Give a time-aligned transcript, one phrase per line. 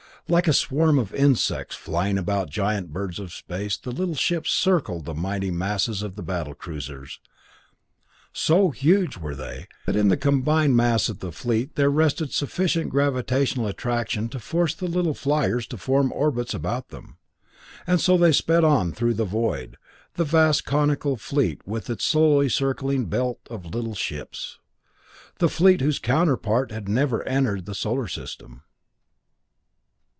[0.27, 5.03] Like a swarm of insects flying about giant birds of space the little ships circled
[5.03, 7.19] the mighty masses of the battle cruisers.
[8.31, 12.91] So huge were they, that in the combined mass of the fleet there rested sufficient
[12.91, 17.17] gravitational attraction to force the little fliers to form orbits about them.
[17.85, 19.75] And so they sped on through the void,
[20.13, 24.59] the vast conical fleet with its slowly circling belt of little ships.
[25.41, 28.61] A fleet whose counterpart had never entered the Solar System.